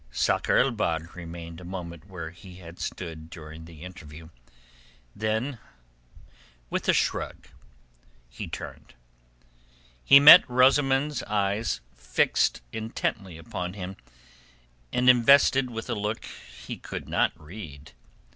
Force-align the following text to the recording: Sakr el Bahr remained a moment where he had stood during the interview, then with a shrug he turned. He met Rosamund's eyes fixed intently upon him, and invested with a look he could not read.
Sakr 0.09 0.57
el 0.57 0.71
Bahr 0.71 1.11
remained 1.13 1.61
a 1.61 1.63
moment 1.63 2.07
where 2.07 2.31
he 2.31 2.55
had 2.55 2.79
stood 2.79 3.29
during 3.29 3.65
the 3.65 3.83
interview, 3.83 4.29
then 5.15 5.59
with 6.71 6.89
a 6.89 6.91
shrug 6.93 7.45
he 8.27 8.47
turned. 8.47 8.95
He 10.03 10.19
met 10.19 10.43
Rosamund's 10.49 11.21
eyes 11.21 11.81
fixed 11.93 12.61
intently 12.73 13.37
upon 13.37 13.73
him, 13.73 13.95
and 14.91 15.07
invested 15.07 15.69
with 15.69 15.87
a 15.87 15.93
look 15.93 16.25
he 16.25 16.77
could 16.77 17.07
not 17.07 17.39
read. 17.39 17.91